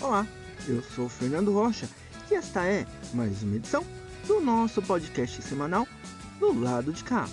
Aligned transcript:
Olá, 0.00 0.24
eu 0.68 0.80
sou 0.80 1.08
Fernando 1.08 1.52
Rocha 1.52 1.88
e 2.30 2.34
esta 2.34 2.64
é 2.64 2.86
mais 3.12 3.42
uma 3.42 3.56
edição 3.56 3.84
do 4.28 4.40
nosso 4.40 4.80
podcast 4.80 5.42
semanal 5.42 5.88
do 6.38 6.56
lado 6.58 6.92
de 6.92 7.02
cá. 7.02 7.28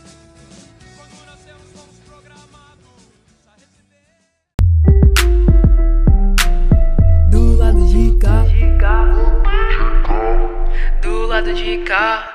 Do 7.29 7.55
lado 7.55 7.87
de 7.87 8.17
cá. 8.17 8.43
Do 11.03 11.27
lado 11.27 11.53
de 11.53 11.77
cá. 11.85 12.34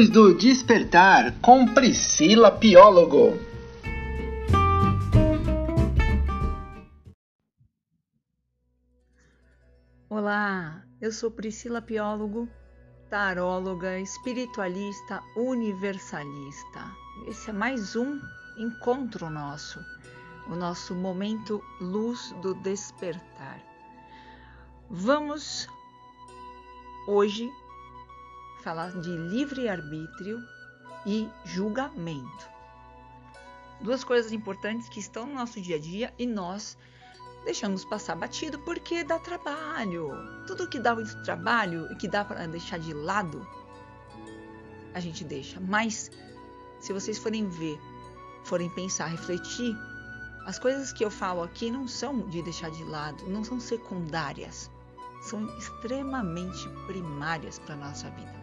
Luz 0.00 0.08
do 0.08 0.34
Despertar 0.34 1.38
com 1.42 1.66
Priscila 1.74 2.50
Piólogo. 2.50 3.38
Olá, 10.08 10.82
eu 11.02 11.12
sou 11.12 11.30
Priscila 11.30 11.82
Piólogo, 11.82 12.48
taróloga, 13.10 14.00
espiritualista, 14.00 15.20
universalista. 15.36 16.80
Esse 17.28 17.50
é 17.50 17.52
mais 17.52 17.94
um 17.94 18.18
encontro 18.56 19.28
nosso, 19.28 19.78
o 20.48 20.56
nosso 20.56 20.94
momento 20.94 21.62
luz 21.78 22.34
do 22.40 22.54
despertar. 22.54 23.60
Vamos 24.88 25.68
hoje 27.06 27.50
falar 28.60 28.92
de 28.92 29.10
livre-arbítrio 29.10 30.42
e 31.06 31.28
julgamento. 31.44 32.48
Duas 33.80 34.04
coisas 34.04 34.32
importantes 34.32 34.88
que 34.88 35.00
estão 35.00 35.26
no 35.26 35.34
nosso 35.34 35.60
dia 35.60 35.76
a 35.76 35.78
dia 35.78 36.12
e 36.18 36.26
nós 36.26 36.76
deixamos 37.44 37.84
passar 37.84 38.16
batido 38.16 38.58
porque 38.60 39.02
dá 39.02 39.18
trabalho. 39.18 40.10
Tudo 40.46 40.68
que 40.68 40.78
dá 40.78 40.94
muito 40.94 41.22
trabalho 41.22 41.90
e 41.90 41.96
que 41.96 42.06
dá 42.06 42.24
para 42.24 42.46
deixar 42.46 42.78
de 42.78 42.92
lado, 42.92 43.46
a 44.94 45.00
gente 45.00 45.24
deixa. 45.24 45.58
Mas 45.60 46.10
se 46.78 46.92
vocês 46.92 47.18
forem 47.18 47.48
ver, 47.48 47.78
forem 48.44 48.68
pensar, 48.70 49.06
refletir, 49.06 49.74
as 50.46 50.58
coisas 50.58 50.92
que 50.92 51.04
eu 51.04 51.10
falo 51.10 51.42
aqui 51.42 51.70
não 51.70 51.86
são 51.86 52.28
de 52.28 52.42
deixar 52.42 52.70
de 52.70 52.84
lado, 52.84 53.28
não 53.28 53.44
são 53.44 53.60
secundárias, 53.60 54.70
são 55.22 55.46
extremamente 55.58 56.68
primárias 56.86 57.58
para 57.58 57.74
a 57.74 57.78
nossa 57.78 58.10
vida. 58.10 58.39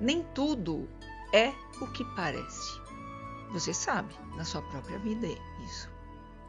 Nem 0.00 0.22
tudo 0.34 0.88
é 1.32 1.52
o 1.80 1.86
que 1.92 2.04
parece. 2.16 2.80
Você 3.52 3.72
sabe 3.72 4.14
na 4.36 4.44
sua 4.44 4.62
própria 4.62 4.98
vida 4.98 5.26
isso. 5.64 5.88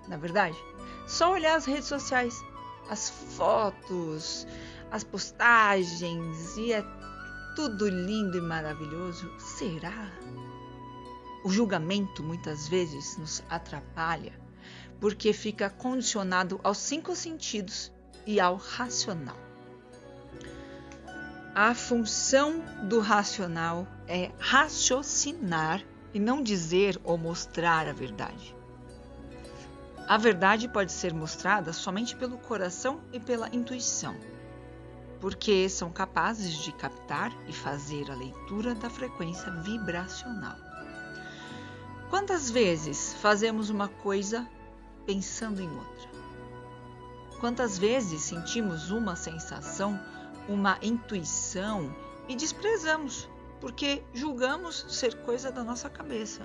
Na 0.07 0.17
verdade, 0.17 0.57
só 1.07 1.33
olhar 1.33 1.55
as 1.55 1.65
redes 1.65 1.87
sociais, 1.87 2.43
as 2.89 3.09
fotos, 3.09 4.47
as 4.91 5.03
postagens 5.03 6.57
e 6.57 6.73
é 6.73 6.83
tudo 7.55 7.87
lindo 7.87 8.37
e 8.37 8.41
maravilhoso. 8.41 9.31
Será? 9.39 10.11
O 11.43 11.49
julgamento 11.49 12.23
muitas 12.23 12.67
vezes 12.67 13.17
nos 13.17 13.43
atrapalha 13.49 14.33
porque 14.99 15.31
fica 15.31 15.69
condicionado 15.69 16.59
aos 16.63 16.77
cinco 16.77 17.15
sentidos 17.15 17.91
e 18.25 18.39
ao 18.39 18.55
racional. 18.55 19.48
A 21.55 21.73
função 21.73 22.63
do 22.83 22.99
racional 22.99 23.87
é 24.07 24.31
raciocinar 24.39 25.83
e 26.13 26.19
não 26.19 26.43
dizer 26.43 26.99
ou 27.03 27.17
mostrar 27.17 27.87
a 27.87 27.93
verdade. 27.93 28.55
A 30.07 30.17
verdade 30.17 30.67
pode 30.67 30.91
ser 30.91 31.13
mostrada 31.13 31.73
somente 31.73 32.15
pelo 32.15 32.37
coração 32.37 33.01
e 33.11 33.19
pela 33.19 33.53
intuição, 33.53 34.15
porque 35.19 35.67
são 35.69 35.91
capazes 35.91 36.53
de 36.53 36.71
captar 36.71 37.31
e 37.47 37.53
fazer 37.53 38.09
a 38.09 38.15
leitura 38.15 38.73
da 38.73 38.89
frequência 38.89 39.51
vibracional. 39.51 40.55
Quantas 42.09 42.49
vezes 42.49 43.13
fazemos 43.21 43.69
uma 43.69 43.87
coisa 43.87 44.47
pensando 45.05 45.61
em 45.61 45.69
outra? 45.69 46.09
Quantas 47.39 47.77
vezes 47.77 48.21
sentimos 48.21 48.89
uma 48.91 49.15
sensação, 49.15 49.99
uma 50.49 50.77
intuição 50.81 51.95
e 52.27 52.35
desprezamos 52.35 53.29
porque 53.61 54.03
julgamos 54.13 54.85
ser 54.89 55.15
coisa 55.23 55.49
da 55.49 55.63
nossa 55.63 55.89
cabeça? 55.89 56.41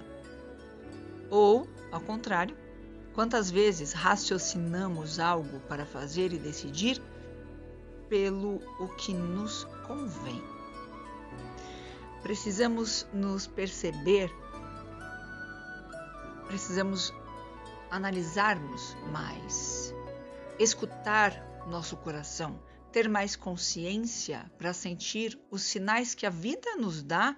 Ou, 1.28 1.66
ao 1.90 2.00
contrário, 2.00 2.56
Quantas 3.14 3.48
vezes 3.48 3.92
raciocinamos 3.92 5.20
algo 5.20 5.60
para 5.68 5.86
fazer 5.86 6.32
e 6.32 6.38
decidir 6.38 7.00
pelo 8.08 8.56
o 8.80 8.88
que 8.88 9.14
nos 9.14 9.62
convém? 9.86 10.42
Precisamos 12.24 13.06
nos 13.12 13.46
perceber, 13.46 14.34
precisamos 16.48 17.14
analisarmos 17.88 18.96
mais, 19.12 19.94
escutar 20.58 21.40
nosso 21.68 21.96
coração, 21.98 22.58
ter 22.94 23.08
mais 23.08 23.34
consciência 23.34 24.48
para 24.56 24.72
sentir 24.72 25.36
os 25.50 25.62
sinais 25.62 26.14
que 26.14 26.24
a 26.24 26.30
vida 26.30 26.76
nos 26.76 27.02
dá, 27.02 27.36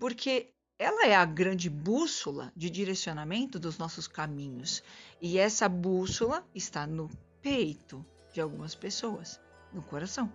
porque 0.00 0.54
ela 0.78 1.06
é 1.06 1.14
a 1.14 1.26
grande 1.26 1.68
bússola 1.68 2.50
de 2.56 2.70
direcionamento 2.70 3.58
dos 3.58 3.76
nossos 3.76 4.08
caminhos. 4.08 4.82
E 5.20 5.36
essa 5.36 5.68
bússola 5.68 6.48
está 6.54 6.86
no 6.86 7.10
peito 7.42 8.02
de 8.32 8.40
algumas 8.40 8.74
pessoas, 8.74 9.38
no 9.70 9.82
coração. 9.82 10.32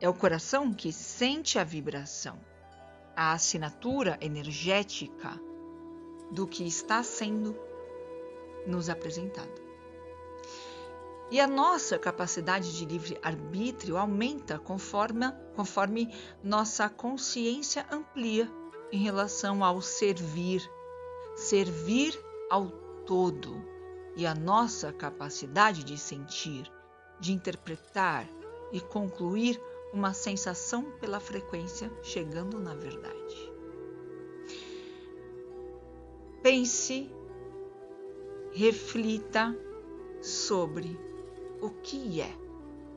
É 0.00 0.08
o 0.08 0.14
coração 0.14 0.74
que 0.74 0.92
sente 0.92 1.56
a 1.56 1.62
vibração, 1.62 2.40
a 3.14 3.32
assinatura 3.32 4.18
energética 4.20 5.40
do 6.32 6.48
que 6.48 6.66
está 6.66 7.00
sendo 7.04 7.56
nos 8.66 8.88
apresentado. 8.90 9.63
E 11.34 11.40
a 11.40 11.48
nossa 11.48 11.98
capacidade 11.98 12.78
de 12.78 12.84
livre 12.84 13.18
arbítrio 13.20 13.96
aumenta 13.96 14.56
conforme, 14.56 15.32
conforme 15.56 16.14
nossa 16.40 16.88
consciência 16.88 17.84
amplia 17.90 18.48
em 18.92 18.98
relação 18.98 19.64
ao 19.64 19.82
servir, 19.82 20.62
servir 21.34 22.16
ao 22.48 22.68
todo 23.04 23.60
e 24.14 24.24
a 24.24 24.32
nossa 24.32 24.92
capacidade 24.92 25.82
de 25.82 25.98
sentir, 25.98 26.70
de 27.18 27.32
interpretar 27.32 28.28
e 28.70 28.80
concluir 28.80 29.60
uma 29.92 30.14
sensação 30.14 30.84
pela 31.00 31.18
frequência 31.18 31.90
chegando 32.00 32.60
na 32.60 32.76
verdade. 32.76 33.52
Pense, 36.44 37.10
reflita 38.52 39.52
sobre 40.22 40.96
o 41.64 41.70
que 41.80 42.20
é 42.20 42.30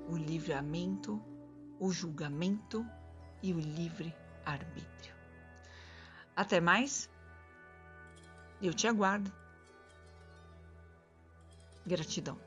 o 0.09 0.17
livramento, 0.17 1.22
o 1.79 1.89
julgamento 1.89 2.85
e 3.41 3.53
o 3.53 3.59
livre 3.59 4.13
arbítrio. 4.45 5.16
Até 6.35 6.59
mais. 6.59 7.09
Eu 8.61 8.73
te 8.73 8.85
aguardo. 8.85 9.31
Gratidão. 11.85 12.38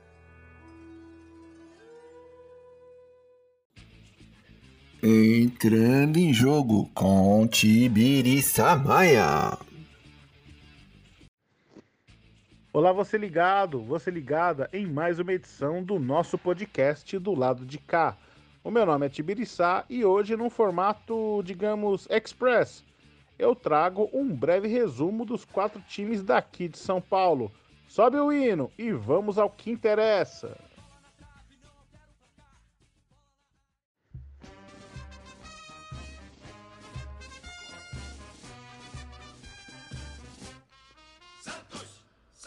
Entrando 5.03 6.18
em 6.18 6.34
jogo 6.34 6.91
com 6.92 7.48
Tibiriça 7.48 8.77
Maia. 8.77 9.69
Olá, 12.72 12.92
você 12.92 13.18
ligado, 13.18 13.82
você 13.82 14.12
ligada 14.12 14.70
em 14.72 14.86
mais 14.86 15.18
uma 15.18 15.32
edição 15.32 15.82
do 15.82 15.98
nosso 15.98 16.38
podcast 16.38 17.18
do 17.18 17.34
lado 17.34 17.66
de 17.66 17.78
cá. 17.78 18.16
O 18.62 18.70
meu 18.70 18.86
nome 18.86 19.06
é 19.06 19.08
Tibiriçá 19.08 19.84
e 19.90 20.04
hoje 20.04 20.36
num 20.36 20.48
formato, 20.48 21.42
digamos, 21.44 22.06
express, 22.08 22.84
eu 23.36 23.56
trago 23.56 24.08
um 24.12 24.32
breve 24.32 24.68
resumo 24.68 25.24
dos 25.24 25.44
quatro 25.44 25.82
times 25.88 26.22
daqui 26.22 26.68
de 26.68 26.78
São 26.78 27.00
Paulo. 27.00 27.50
Sobe 27.88 28.18
o 28.18 28.32
hino 28.32 28.70
e 28.78 28.92
vamos 28.92 29.36
ao 29.36 29.50
que 29.50 29.72
interessa. 29.72 30.56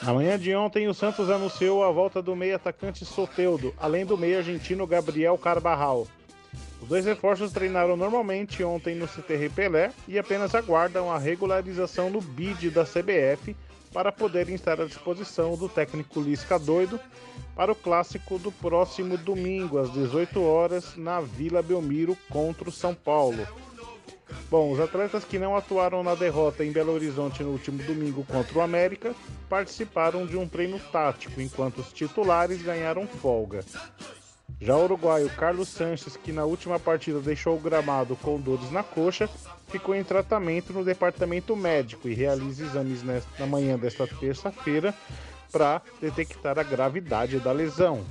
Na 0.04 0.14
manhã 0.14 0.38
de 0.38 0.54
ontem, 0.54 0.86
o 0.90 0.94
Santos 0.94 1.30
anunciou 1.30 1.82
a 1.82 1.90
volta 1.90 2.22
do 2.22 2.36
meio 2.36 2.58
atacante 2.58 3.06
Soteudo, 3.06 3.74
além 3.80 4.06
do 4.06 4.18
meio 4.18 4.40
argentino 4.40 4.86
Gabriel 4.86 5.38
Carbarral. 5.38 6.06
Os 6.82 6.90
dois 6.90 7.06
reforços 7.06 7.54
treinaram 7.54 7.96
normalmente 7.96 8.62
ontem 8.66 8.96
no 8.96 9.08
CTR 9.08 9.50
Pelé 9.56 9.94
e 10.06 10.20
apenas 10.20 10.54
aguardam 10.54 11.10
a 11.10 11.18
regularização 11.18 12.10
no 12.10 12.20
BID 12.20 12.70
da 12.70 12.84
CBF 12.84 13.56
para 13.94 14.12
poderem 14.12 14.56
estar 14.56 14.82
à 14.82 14.86
disposição 14.86 15.56
do 15.56 15.70
técnico 15.70 16.20
Lisca 16.20 16.60
Doido 16.60 17.00
para 17.56 17.72
o 17.72 17.76
clássico 17.76 18.38
do 18.38 18.52
próximo 18.52 19.18
domingo, 19.18 19.78
às 19.78 19.90
18 19.94 20.44
horas, 20.44 20.98
na 20.98 21.22
Vila 21.22 21.62
Belmiro 21.62 22.18
contra 22.30 22.68
o 22.68 22.74
São 22.74 22.94
Paulo. 22.94 23.48
Bom, 24.50 24.72
os 24.72 24.80
atletas 24.80 25.24
que 25.24 25.40
não 25.40 25.56
atuaram 25.56 26.04
na 26.04 26.16
derrota 26.16 26.64
em 26.64 26.72
Belo 26.72 26.94
Horizonte 26.94 27.44
no 27.44 27.50
último 27.50 27.82
domingo 27.84 28.24
contra 28.26 28.58
o 28.58 28.62
América 28.62 29.16
participaram 29.50 30.26
de 30.26 30.38
um 30.38 30.48
treino 30.48 30.80
tático, 30.80 31.42
enquanto 31.42 31.80
os 31.80 31.92
titulares 31.92 32.62
ganharam 32.62 33.08
folga. 33.08 33.64
Já 34.62 34.78
o 34.78 34.84
uruguaio 34.84 35.30
Carlos 35.32 35.68
Sanches, 35.68 36.16
que 36.16 36.32
na 36.32 36.46
última 36.46 36.80
partida 36.80 37.20
deixou 37.20 37.58
o 37.58 37.60
gramado 37.60 38.16
com 38.16 38.40
dores 38.40 38.72
na 38.72 38.84
coxa, 38.84 39.30
ficou 39.68 39.96
em 39.96 40.04
tratamento 40.04 40.72
no 40.72 40.86
departamento 40.86 41.56
médico 41.56 42.08
e 42.08 42.14
realiza 42.14 42.64
exames 42.64 43.04
na 43.38 43.46
manhã 43.46 43.78
desta 43.78 44.08
terça-feira 44.08 44.94
para 45.52 45.82
detectar 46.00 46.58
a 46.58 46.64
gravidade 46.64 47.40
da 47.40 47.52
lesão. 47.52 48.04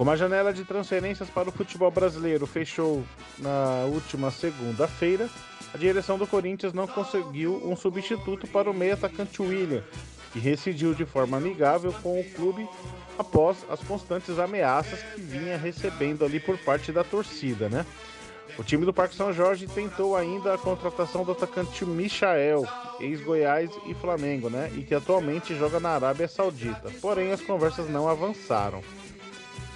Como 0.00 0.10
a 0.10 0.16
janela 0.16 0.50
de 0.50 0.64
transferências 0.64 1.28
para 1.28 1.50
o 1.50 1.52
futebol 1.52 1.90
brasileiro 1.90 2.46
fechou 2.46 3.04
na 3.36 3.84
última 3.84 4.30
segunda-feira, 4.30 5.28
a 5.74 5.76
direção 5.76 6.16
do 6.16 6.26
Corinthians 6.26 6.72
não 6.72 6.86
conseguiu 6.86 7.60
um 7.62 7.76
substituto 7.76 8.46
para 8.46 8.70
o 8.70 8.72
meio 8.72 8.94
atacante 8.94 9.42
William, 9.42 9.84
que 10.32 10.38
rescindiu 10.38 10.94
de 10.94 11.04
forma 11.04 11.36
amigável 11.36 11.92
com 12.02 12.18
o 12.18 12.24
clube 12.30 12.66
após 13.18 13.58
as 13.68 13.80
constantes 13.80 14.38
ameaças 14.38 15.02
que 15.02 15.20
vinha 15.20 15.58
recebendo 15.58 16.24
ali 16.24 16.40
por 16.40 16.56
parte 16.56 16.90
da 16.90 17.04
torcida, 17.04 17.68
né? 17.68 17.84
O 18.58 18.64
time 18.64 18.86
do 18.86 18.94
Parque 18.94 19.14
São 19.14 19.34
Jorge 19.34 19.66
tentou 19.66 20.16
ainda 20.16 20.54
a 20.54 20.58
contratação 20.58 21.24
do 21.24 21.32
atacante 21.32 21.84
Michael, 21.84 22.66
ex-Goiás 23.00 23.70
e 23.86 23.92
Flamengo, 23.92 24.48
né? 24.48 24.72
E 24.74 24.82
que 24.82 24.94
atualmente 24.94 25.54
joga 25.54 25.78
na 25.78 25.90
Arábia 25.90 26.26
Saudita. 26.26 26.90
Porém, 27.02 27.32
as 27.32 27.42
conversas 27.42 27.90
não 27.90 28.08
avançaram. 28.08 28.82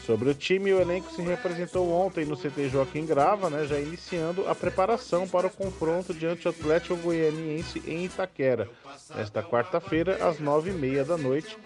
Sobre 0.06 0.28
o 0.28 0.34
time, 0.34 0.72
o 0.72 0.80
elenco 0.80 1.10
se 1.10 1.22
representou 1.22 1.90
ontem 1.90 2.26
no 2.26 2.36
CT 2.36 2.68
Joaquim 2.68 3.06
Grava, 3.06 3.48
né, 3.48 3.64
já 3.64 3.80
iniciando 3.80 4.46
a 4.46 4.54
preparação 4.54 5.26
para 5.26 5.46
o 5.46 5.50
confronto 5.50 6.12
diante 6.12 6.42
do 6.42 6.50
Atlético 6.50 6.96
Goianiense 6.96 7.82
em 7.86 8.04
Itaquera, 8.04 8.68
nesta 9.14 9.42
quarta-feira, 9.42 10.26
às 10.26 10.38
nove 10.38 10.70
e 10.70 10.74
meia 10.74 11.06
da 11.06 11.16
noite, 11.16 11.56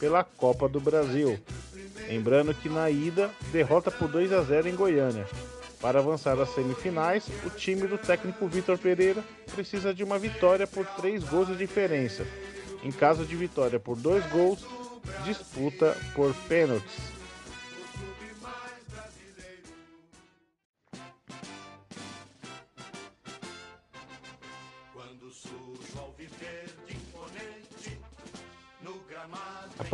pela 0.00 0.24
Copa 0.24 0.68
do 0.68 0.80
Brasil. 0.80 1.38
Lembrando 2.08 2.52
que 2.52 2.68
na 2.68 2.90
ida, 2.90 3.30
derrota 3.52 3.92
por 3.92 4.08
2 4.08 4.32
a 4.32 4.42
0 4.42 4.68
em 4.68 4.74
Goiânia. 4.74 5.26
Para 5.80 6.00
avançar 6.00 6.38
às 6.40 6.52
semifinais, 6.52 7.28
o 7.46 7.50
time 7.50 7.86
do 7.86 7.96
técnico 7.96 8.48
Vitor 8.48 8.76
Pereira 8.76 9.22
precisa 9.54 9.94
de 9.94 10.02
uma 10.02 10.18
vitória 10.18 10.66
por 10.66 10.84
três 10.84 11.22
gols 11.22 11.46
de 11.46 11.56
diferença. 11.56 12.26
Em 12.82 12.90
caso 12.90 13.24
de 13.24 13.36
vitória 13.36 13.78
por 13.78 13.96
dois 13.96 14.26
gols, 14.26 14.66
disputa 15.24 15.96
por 16.14 16.34
pênaltis. 16.48 17.13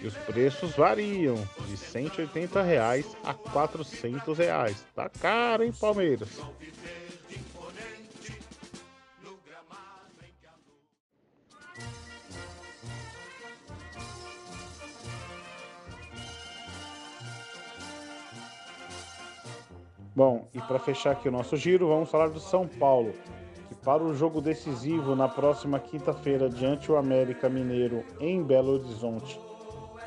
e 0.00 0.06
os 0.06 0.14
preços 0.18 0.76
variam 0.76 1.34
de 1.66 1.76
180 1.76 2.62
reais 2.62 3.16
a 3.24 3.34
400 3.34 4.38
reais. 4.38 4.76
Tá 4.94 5.08
caro, 5.08 5.64
hein, 5.64 5.72
Palmeiras? 5.72 6.28
Bom, 20.14 20.46
e 20.52 20.60
para 20.60 20.78
fechar 20.78 21.12
aqui 21.12 21.26
o 21.26 21.32
nosso 21.32 21.56
giro, 21.56 21.88
vamos 21.88 22.10
falar 22.10 22.28
do 22.28 22.38
São 22.38 22.68
Paulo, 22.68 23.14
que 23.68 23.74
para 23.76 24.02
o 24.02 24.14
jogo 24.14 24.42
decisivo 24.42 25.16
na 25.16 25.26
próxima 25.26 25.78
quinta-feira 25.78 26.50
diante 26.50 26.92
o 26.92 26.96
América 26.96 27.48
Mineiro 27.48 28.04
em 28.20 28.42
Belo 28.42 28.74
Horizonte 28.74 29.40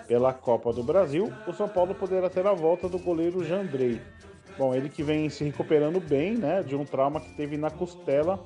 pela 0.07 0.31
Copa 0.31 0.72
do 0.72 0.84
Brasil, 0.84 1.34
o 1.48 1.53
São 1.53 1.68
Paulo 1.68 1.96
poderá 1.96 2.29
ter 2.29 2.46
a 2.46 2.53
volta 2.53 2.88
do 2.88 3.00
goleiro 3.00 3.44
Jandrei. 3.44 4.00
Bom, 4.60 4.75
ele 4.75 4.89
que 4.89 5.01
vem 5.01 5.27
se 5.27 5.44
recuperando 5.44 6.00
bem, 6.00 6.38
né, 6.38 6.62
de 6.62 6.75
um 6.75 6.86
trauma 6.86 7.20
que 7.20 7.34
teve 7.34 7.58
na 7.58 7.72
costela 7.72 8.39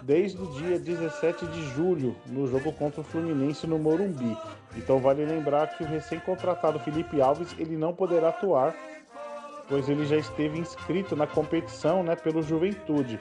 desde 0.00 0.42
o 0.42 0.46
dia 0.46 0.78
17 0.78 1.46
de 1.46 1.62
julho, 1.74 2.16
no 2.26 2.46
jogo 2.46 2.72
contra 2.72 3.02
o 3.02 3.04
Fluminense 3.04 3.66
no 3.66 3.78
Morumbi. 3.78 4.34
Então 4.76 4.98
vale 4.98 5.26
lembrar 5.26 5.76
que 5.76 5.84
o 5.84 5.86
recém-contratado 5.86 6.78
Felipe 6.80 7.20
Alves, 7.20 7.54
ele 7.58 7.76
não 7.76 7.92
poderá 7.92 8.30
atuar 8.30 8.74
pois 9.68 9.88
ele 9.88 10.06
já 10.06 10.16
esteve 10.16 10.58
inscrito 10.58 11.16
na 11.16 11.26
competição 11.26 12.02
né, 12.02 12.16
pelo 12.16 12.42
Juventude. 12.42 13.18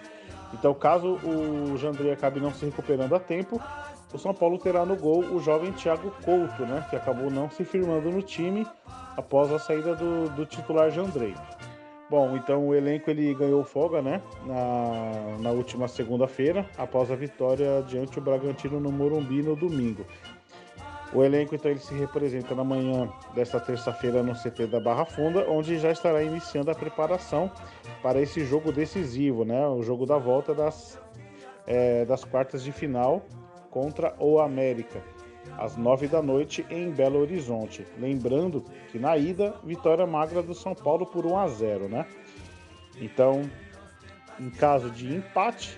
Então, 0.54 0.74
caso 0.74 1.18
o 1.24 1.78
Jandrei 1.78 2.12
acabe 2.12 2.40
não 2.40 2.54
se 2.54 2.66
recuperando 2.66 3.16
a 3.16 3.20
tempo, 3.20 3.62
o 4.14 4.18
São 4.18 4.34
Paulo 4.34 4.58
terá 4.58 4.86
no 4.86 4.96
gol 4.96 5.24
o 5.24 5.40
jovem 5.40 5.72
Thiago 5.72 6.12
Couto, 6.24 6.66
né, 6.66 6.86
que 6.90 6.96
acabou 6.96 7.32
não 7.32 7.50
se 7.50 7.64
firmando 7.64 8.10
no 8.12 8.22
time 8.22 8.68
após 9.16 9.52
a 9.52 9.60
saída 9.60 9.96
do, 9.96 10.30
do 10.30 10.46
titular 10.46 10.92
Jandrei. 10.92 11.34
Bom, 12.10 12.36
então 12.36 12.68
o 12.68 12.76
elenco 12.76 13.10
ele 13.10 13.34
ganhou 13.34 13.64
folga, 13.64 14.02
né, 14.02 14.22
na, 14.46 15.38
na 15.40 15.52
última 15.52 15.88
segunda-feira, 15.88 16.66
após 16.78 17.10
a 17.10 17.16
vitória 17.16 17.82
diante 17.88 18.16
do 18.16 18.22
Bragantino 18.22 18.82
no 18.82 18.92
Morumbi 18.92 19.42
no 19.42 19.56
domingo. 19.56 20.06
O 21.14 21.24
elenco 21.24 21.54
então 21.54 21.70
ele 21.70 21.80
se 21.80 21.94
representa 21.94 22.56
na 22.56 22.64
manhã 22.64 23.12
desta 23.36 23.60
terça-feira 23.60 24.24
no 24.24 24.34
CT 24.34 24.68
da 24.68 24.80
Barra 24.80 25.06
Funda, 25.06 25.46
onde 25.50 25.78
já 25.78 25.92
estará 25.92 26.24
iniciando 26.24 26.72
a 26.72 26.76
preparação 26.76 27.52
para 28.02 28.22
esse 28.22 28.46
jogo 28.46 28.72
decisivo, 28.72 29.44
né? 29.44 29.68
O 29.68 29.84
jogo 29.84 30.06
da 30.06 30.18
volta 30.18 30.54
das, 30.54 30.98
é, 31.68 32.06
das 32.06 32.24
quartas 32.24 32.64
de 32.64 32.72
final 32.72 33.26
contra 33.70 34.16
o 34.20 34.40
América, 34.40 35.04
às 35.58 35.76
nove 35.76 36.08
da 36.08 36.22
noite 36.22 36.66
em 36.70 36.90
Belo 36.90 37.20
Horizonte. 37.20 37.86
Lembrando 38.00 38.64
que 38.90 38.98
na 38.98 39.18
ida, 39.18 39.54
vitória 39.66 40.08
magra 40.08 40.42
do 40.42 40.54
São 40.54 40.74
Paulo 40.74 41.06
por 41.06 41.26
1 41.26 41.38
a 41.38 41.48
0, 41.48 41.90
né? 41.90 42.06
Então, 43.02 43.42
em 44.40 44.50
caso 44.50 44.90
de 44.90 45.14
empate, 45.14 45.78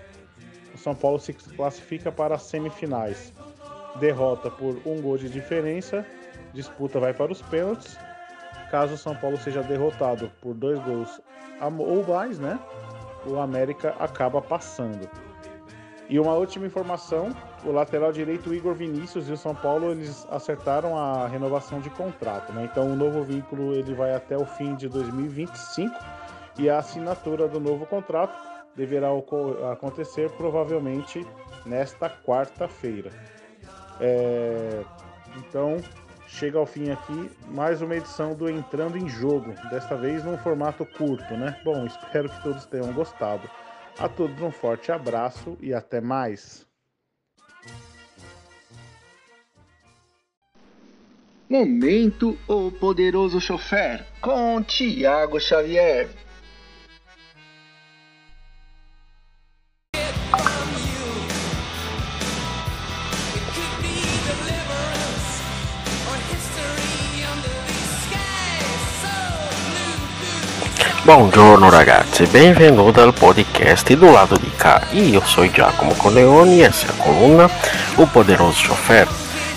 o 0.76 0.78
São 0.78 0.94
Paulo 0.94 1.20
se 1.20 1.34
classifica 1.34 2.12
para 2.12 2.36
as 2.36 2.44
semifinais 2.44 3.34
derrota 4.00 4.50
por 4.50 4.80
um 4.86 5.02
gol 5.02 5.18
de 5.18 5.30
diferença, 5.30 6.06
disputa 6.54 7.00
vai 7.00 7.14
para 7.14 7.32
os 7.32 7.42
pênaltis. 7.42 7.98
Caso 8.70 8.96
o 8.96 8.98
São 8.98 9.16
Paulo 9.16 9.38
seja 9.38 9.62
derrotado 9.62 10.32
por 10.42 10.54
dois 10.54 10.80
gols 10.80 11.22
ou 11.80 12.06
mais, 12.06 12.40
né? 12.40 12.60
O 13.26 13.40
América 13.40 13.96
acaba 14.00 14.42
passando. 14.42 15.10
E 16.10 16.20
uma 16.20 16.34
última 16.34 16.66
informação 16.66 17.34
o 17.66 17.72
lateral 17.72 18.12
direito 18.12 18.54
Igor 18.54 18.74
Vinícius 18.74 19.30
e 19.30 19.32
o 19.32 19.38
São 19.38 19.56
Paulo 19.56 19.92
eles 19.92 20.28
acertaram 20.30 20.98
a 20.98 21.28
renovação 21.28 21.80
de 21.80 21.90
contrato, 21.90 22.52
né? 22.52 22.68
Então 22.70 22.92
o 22.92 22.96
novo 22.96 23.24
vínculo 23.24 23.74
ele 23.74 23.94
vai 23.94 24.14
até 24.14 24.36
o 24.38 24.46
fim 24.46 24.76
de 24.76 24.90
2025 24.90 25.96
e 26.60 26.70
a 26.70 26.80
assinatura 26.80 27.48
do 27.48 27.60
novo 27.60 27.86
contrato 27.86 28.38
deverá 28.76 29.10
acontecer 29.72 30.30
provavelmente 30.32 31.26
nesta 31.66 32.10
quarta-feira. 32.10 33.12
É... 34.00 34.84
Então 35.38 35.78
chega 36.28 36.58
ao 36.58 36.66
fim 36.66 36.90
aqui 36.90 37.30
mais 37.50 37.82
uma 37.82 37.96
edição 37.96 38.34
do 38.34 38.50
Entrando 38.50 38.98
em 38.98 39.08
Jogo, 39.08 39.54
desta 39.70 39.96
vez 39.96 40.24
num 40.24 40.38
formato 40.38 40.86
curto, 40.86 41.36
né? 41.36 41.60
Bom, 41.64 41.86
espero 41.86 42.30
que 42.30 42.42
todos 42.44 42.66
tenham 42.66 42.92
gostado. 42.94 43.50
A 44.00 44.10
todos 44.10 44.42
um 44.42 44.52
forte 44.52 44.92
abraço 44.92 45.58
e 45.62 45.74
até 45.74 46.02
mais. 46.02 46.66
Momento 51.48 52.36
O 52.48 52.72
Poderoso 52.72 53.40
Chofer 53.40 54.04
com 54.20 54.64
Tiago 54.64 55.40
Xavier. 55.40 56.10
Buongiorno 71.06 71.70
ragazzi, 71.70 72.26
benvenuti 72.28 73.02
al 73.02 73.14
podcast 73.14 73.94
do 73.94 74.10
lado 74.10 74.38
di 74.38 74.50
cá. 74.56 74.82
Io 74.92 75.22
sono 75.26 75.52
Giacomo 75.52 75.94
Corleone 75.96 76.56
e 76.56 76.62
essa 76.62 76.88
é 76.88 76.90
a 76.92 76.94
coluna 76.94 77.50
O 77.98 78.08
Poderoso 78.08 78.58
Chofer. 78.58 79.06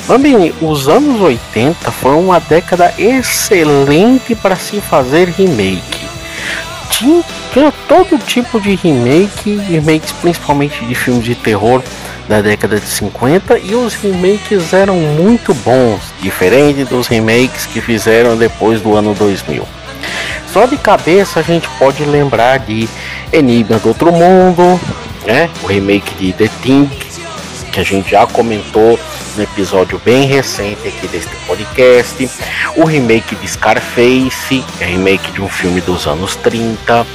Bambini, 0.08 0.52
os 0.60 0.88
anos 0.88 1.20
80 1.20 1.88
foram 1.92 2.22
uma 2.22 2.40
década 2.40 2.92
excelente 2.98 4.34
para 4.34 4.56
se 4.56 4.80
fazer 4.80 5.28
remake. 5.28 6.08
Tinha, 6.90 7.22
tinha 7.52 7.72
todo 7.86 8.18
tipo 8.18 8.60
de 8.60 8.74
remake, 8.74 9.54
remakes 9.68 10.10
principalmente 10.20 10.84
de 10.84 10.96
filmes 10.96 11.24
de 11.24 11.36
terror 11.36 11.80
da 12.28 12.40
década 12.40 12.80
de 12.80 12.86
50 12.86 13.56
e 13.60 13.72
os 13.76 13.94
remakes 13.94 14.72
eram 14.72 14.96
muito 14.96 15.54
bons, 15.54 16.12
diferente 16.20 16.82
dos 16.82 17.06
remakes 17.06 17.66
que 17.66 17.80
fizeram 17.80 18.36
depois 18.36 18.80
do 18.80 18.96
ano 18.96 19.14
2000. 19.14 19.75
Só 20.56 20.64
de 20.64 20.78
cabeça 20.78 21.40
a 21.40 21.42
gente 21.42 21.68
pode 21.78 22.02
lembrar 22.06 22.60
de 22.60 22.88
Enigma 23.30 23.78
do 23.78 23.88
Outro 23.88 24.10
Mundo, 24.10 24.80
né? 25.26 25.50
O 25.62 25.66
remake 25.66 26.14
de 26.14 26.32
The 26.32 26.48
Thing, 26.62 26.90
que 27.70 27.78
a 27.78 27.82
gente 27.82 28.12
já 28.12 28.26
comentou 28.26 28.98
no 29.36 29.42
episódio 29.42 30.00
bem 30.02 30.24
recente 30.24 30.88
aqui 30.88 31.06
deste 31.08 31.36
podcast, 31.46 32.30
o 32.74 32.86
remake 32.86 33.36
de 33.36 33.46
Scarface, 33.46 34.64
é 34.80 34.86
remake 34.86 35.30
de 35.32 35.42
um 35.42 35.48
filme 35.50 35.82
dos 35.82 36.06
anos 36.06 36.36
30, 36.36 37.06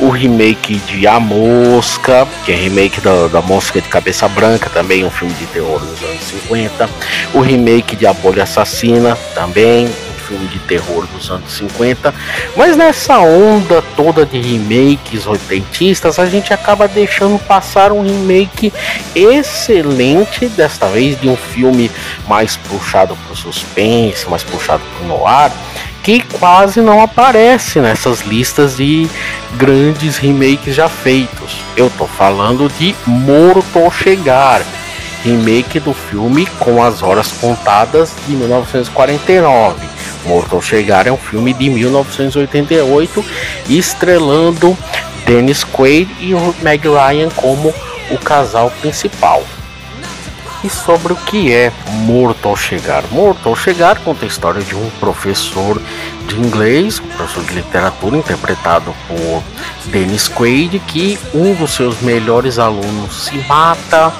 o 0.00 0.08
remake 0.08 0.76
de 0.76 1.06
A 1.06 1.20
Mosca, 1.20 2.26
que 2.46 2.52
é 2.52 2.56
remake 2.56 3.02
da, 3.02 3.28
da 3.28 3.42
Mosca 3.42 3.78
de 3.78 3.88
Cabeça 3.88 4.26
Branca, 4.26 4.70
também 4.70 5.04
um 5.04 5.10
filme 5.10 5.34
de 5.34 5.44
terror 5.48 5.80
dos 5.80 6.02
anos 6.02 6.22
50, 6.48 6.88
o 7.34 7.40
remake 7.40 7.94
de 7.94 8.06
A 8.06 8.14
Bolha 8.14 8.44
Assassina, 8.44 9.18
também 9.34 9.86
filme 10.26 10.46
de 10.48 10.58
terror 10.60 11.06
dos 11.06 11.30
anos 11.30 11.52
50, 11.52 12.14
mas 12.56 12.76
nessa 12.76 13.18
onda 13.18 13.82
toda 13.94 14.26
de 14.26 14.40
remakes 14.40 15.26
oitentistas, 15.26 16.18
a 16.18 16.26
gente 16.26 16.52
acaba 16.52 16.88
deixando 16.88 17.38
passar 17.38 17.92
um 17.92 18.02
remake 18.02 18.72
excelente, 19.14 20.48
desta 20.48 20.86
vez 20.86 21.20
de 21.20 21.28
um 21.28 21.36
filme 21.36 21.90
mais 22.26 22.56
puxado 22.56 23.16
para 23.16 23.32
o 23.32 23.36
suspense, 23.36 24.28
mais 24.28 24.42
puxado 24.42 24.82
para 24.96 25.04
o 25.04 25.08
noir, 25.08 25.52
que 26.02 26.20
quase 26.38 26.80
não 26.80 27.00
aparece 27.00 27.80
nessas 27.80 28.20
listas 28.20 28.76
de 28.76 29.08
grandes 29.54 30.18
remakes 30.18 30.74
já 30.74 30.88
feitos. 30.88 31.56
Eu 31.76 31.90
tô 31.98 32.06
falando 32.06 32.68
de 32.78 32.94
Morto 33.06 33.78
ao 33.78 33.90
Chegar, 33.90 34.62
remake 35.24 35.80
do 35.80 35.92
filme 35.92 36.46
Com 36.58 36.82
as 36.82 37.02
Horas 37.02 37.32
Contadas 37.32 38.14
de 38.26 38.34
1949. 38.34 39.85
Morto 40.26 40.56
ao 40.56 40.62
Chegar 40.62 41.06
é 41.06 41.12
um 41.12 41.16
filme 41.16 41.52
de 41.52 41.70
1988, 41.70 43.24
estrelando 43.68 44.76
Dennis 45.24 45.64
Quaid 45.64 46.10
e 46.20 46.34
Meg 46.62 46.86
Ryan 46.88 47.30
como 47.30 47.72
o 48.10 48.18
casal 48.18 48.70
principal. 48.80 49.42
E 50.64 50.70
sobre 50.70 51.12
o 51.12 51.16
que 51.16 51.52
é 51.52 51.70
Morto 52.06 52.48
ao 52.48 52.56
Chegar? 52.56 53.04
Morto 53.10 53.48
ao 53.48 53.54
Chegar 53.54 54.00
conta 54.00 54.24
a 54.24 54.28
história 54.28 54.62
de 54.62 54.74
um 54.74 54.90
professor 54.98 55.80
de 56.26 56.36
inglês, 56.36 56.98
um 56.98 57.06
professor 57.08 57.44
de 57.44 57.54
literatura 57.54 58.16
interpretado 58.16 58.94
por 59.06 59.42
Dennis 59.86 60.28
Quaid, 60.28 60.78
que 60.80 61.18
um 61.32 61.54
dos 61.54 61.74
seus 61.74 62.00
melhores 62.00 62.58
alunos 62.58 63.26
se 63.26 63.38
mata 63.46 64.12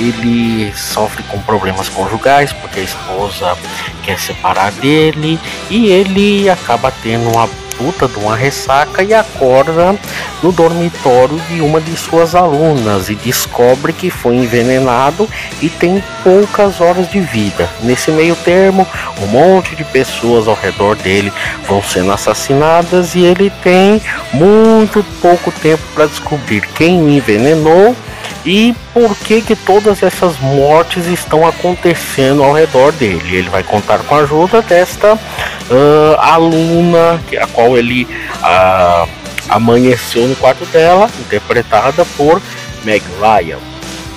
ele 0.00 0.72
sofre 0.74 1.22
com 1.24 1.38
problemas 1.40 1.88
conjugais 1.88 2.52
porque 2.52 2.80
a 2.80 2.84
esposa 2.84 3.56
quer 4.02 4.18
separar 4.18 4.72
dele 4.72 5.38
e 5.68 5.86
ele 5.86 6.48
acaba 6.48 6.92
tendo 7.02 7.28
uma 7.30 7.48
puta 7.80 8.06
de 8.06 8.18
uma 8.18 8.36
ressaca 8.36 9.02
e 9.02 9.14
acorda 9.14 9.96
no 10.42 10.52
dormitório 10.52 11.40
de 11.48 11.62
uma 11.62 11.80
de 11.80 11.96
suas 11.96 12.34
alunas 12.34 13.08
e 13.08 13.14
descobre 13.14 13.94
que 13.94 14.10
foi 14.10 14.36
envenenado 14.36 15.26
e 15.62 15.68
tem 15.70 16.02
poucas 16.22 16.80
horas 16.80 17.10
de 17.10 17.20
vida. 17.20 17.70
Nesse 17.82 18.10
meio 18.10 18.36
termo, 18.36 18.86
um 19.22 19.26
monte 19.26 19.74
de 19.74 19.84
pessoas 19.84 20.46
ao 20.46 20.54
redor 20.54 20.94
dele 20.96 21.32
vão 21.66 21.82
sendo 21.82 22.12
assassinadas 22.12 23.14
e 23.14 23.20
ele 23.20 23.50
tem 23.62 24.00
muito 24.32 25.02
pouco 25.22 25.50
tempo 25.50 25.82
para 25.94 26.06
descobrir 26.06 26.60
quem 26.74 27.02
o 27.02 27.08
envenenou 27.08 27.96
e 28.44 28.74
por 28.94 29.14
que 29.16 29.42
que 29.42 29.54
todas 29.54 30.02
essas 30.02 30.38
mortes 30.38 31.06
estão 31.06 31.46
acontecendo 31.46 32.42
ao 32.42 32.52
redor 32.52 32.92
dele. 32.92 33.36
Ele 33.36 33.48
vai 33.48 33.62
contar 33.62 33.98
com 33.98 34.14
a 34.14 34.18
ajuda 34.18 34.62
desta 34.62 35.14
uh, 35.14 36.18
aluna, 36.18 37.20
a 37.40 37.46
qual 37.48 37.76
ele 37.76 38.04
uh, 38.04 39.08
amanheceu 39.48 40.26
no 40.26 40.36
quarto 40.36 40.64
dela, 40.66 41.10
interpretada 41.20 42.04
por 42.16 42.40
Meg 42.84 43.02
Ryan. 43.20 43.58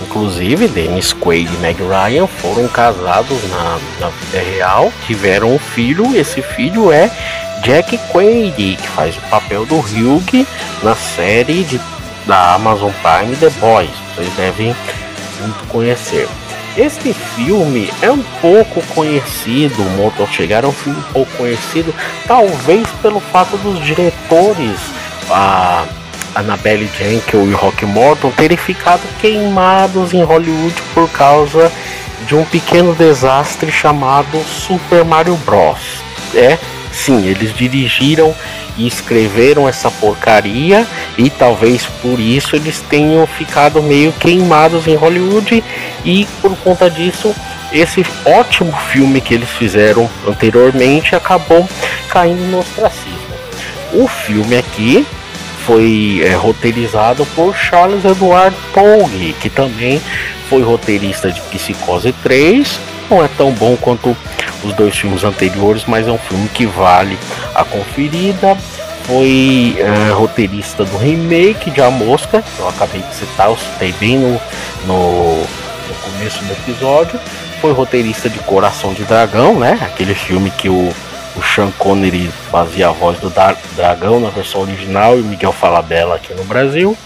Inclusive, 0.02 0.68
Dennis 0.68 1.14
Quaid 1.14 1.50
e 1.54 1.58
Meg 1.58 1.78
Ryan 1.82 2.28
foram 2.28 2.68
casados 2.68 3.38
na, 3.50 3.80
na 4.00 4.10
vida 4.10 4.44
real, 4.52 4.92
tiveram 5.08 5.54
um 5.54 5.60
filho, 5.60 6.16
esse 6.16 6.42
filho 6.42 6.92
é 6.92 7.10
Jack 7.64 7.98
Quaid, 8.12 8.76
que 8.76 8.88
faz 8.90 9.16
o 9.18 9.22
papel 9.30 9.66
do 9.66 9.78
Hugh 9.78 10.46
na 10.84 10.96
série 10.96 11.64
de, 11.64 11.80
da 12.26 12.56
Amazon 12.56 12.92
Prime 13.02 13.36
The 13.36 13.50
Boys. 13.60 13.90
Vocês 14.16 14.34
devem 14.34 14.76
conhecer. 15.68 16.28
Este 16.76 17.14
filme 17.14 17.92
é 18.02 18.10
um 18.10 18.24
pouco 18.42 18.82
conhecido, 18.96 19.84
o 19.84 19.90
Motor 19.92 20.28
Chegar 20.30 20.64
é 20.64 20.68
um 20.68 20.72
filme 20.72 21.02
pouco 21.14 21.32
conhecido, 21.38 21.94
talvez 22.28 22.88
pelo 23.00 23.20
fato 23.20 23.56
dos 23.58 23.80
diretores, 23.86 24.80
a 25.30 25.86
Annabelle 26.34 26.90
Jenkel 26.98 27.48
e 27.48 27.54
Rock 27.54 27.86
Morton, 27.86 28.32
terem 28.32 28.58
ficado 28.58 29.02
queimados 29.20 30.14
em 30.14 30.24
Hollywood 30.24 30.74
por 30.96 31.08
causa 31.12 31.72
de 32.26 32.36
um 32.36 32.44
pequeno 32.46 32.96
desastre 32.96 33.72
chamado 33.72 34.44
Super 34.44 35.06
Mario 35.06 35.36
Bros. 35.46 36.02
É, 36.34 36.58
sim, 36.94 37.26
eles 37.26 37.54
dirigiram 37.54 38.34
e 38.78 38.88
escreveram 38.88 39.68
essa 39.68 39.92
porcaria 39.92 40.88
e 41.18 41.30
talvez 41.30 41.86
por 42.02 42.20
isso 42.20 42.56
eles 42.56 42.80
tenham 42.90 43.26
ficado 43.28 43.82
meio 43.82 44.14
queimados 44.14 44.88
em 44.88 44.96
Hollywood 44.96 45.64
e 46.06 46.28
por 46.42 46.56
conta 46.58 46.90
disso 46.90 47.36
esse 47.72 48.06
ótimo 48.24 48.72
filme 48.92 49.20
que 49.20 49.34
eles 49.34 49.50
fizeram 49.50 50.10
anteriormente 50.28 51.16
acabou 51.16 51.68
caindo 52.08 52.44
no 52.52 52.60
ostracismo. 52.60 53.34
O 53.94 54.08
filme 54.08 54.58
aqui 54.58 55.06
foi 55.66 56.22
é, 56.24 56.34
roteirizado 56.34 57.26
por 57.36 57.56
Charles 57.56 58.06
Edward 58.06 58.56
Pogue, 58.74 59.34
que 59.40 59.50
também 59.50 60.02
foi 60.50 60.62
roteirista 60.62 61.32
de 61.32 61.42
Psicose 61.42 62.14
3. 62.22 62.80
Não 63.10 63.24
é 63.24 63.28
tão 63.28 63.52
bom 63.52 63.76
quanto 63.76 64.16
os 64.64 64.74
dois 64.74 64.96
filmes 64.96 65.24
anteriores, 65.24 65.86
mas 65.86 66.08
é 66.08 66.12
um 66.12 66.18
filme 66.18 66.48
que 66.50 66.66
vale 66.66 67.18
a 67.54 67.64
conferida. 67.64 68.56
Foi 69.04 69.76
é, 69.78 70.12
roteirista 70.14 70.86
do 70.86 70.98
remake 70.98 71.70
de 71.70 71.82
A 71.82 71.92
Mosca, 71.92 72.42
que 72.42 72.60
eu 72.60 72.70
acabei 72.70 73.02
de 73.02 73.16
citar, 73.16 73.50
eu 73.50 73.58
citei 73.58 73.92
bem 74.00 74.18
no, 74.18 74.40
no, 74.88 75.38
no 75.42 75.96
começo 76.04 76.44
do 76.46 76.54
episódio. 76.54 77.20
Foi 77.60 77.74
roteirista 77.74 78.30
de 78.30 78.40
Coração 78.40 78.94
de 78.94 79.04
Dragão, 79.04 79.60
né? 79.60 79.78
Aquele 79.82 80.16
filme 80.16 80.50
que 80.52 80.70
o, 80.70 80.94
o 81.36 81.44
Sean 81.44 81.72
Connery 81.78 82.30
fazia 82.50 82.90
a 82.90 82.92
voz 82.92 83.20
do 83.20 83.32
dragão 83.76 84.20
na 84.20 84.30
versão 84.30 84.62
original 84.62 85.18
e 85.18 85.22
o 85.22 85.26
Miguel 85.26 85.52
Falabella 85.52 86.16
aqui 86.16 86.34
no 86.34 86.44
Brasil. 86.46 86.98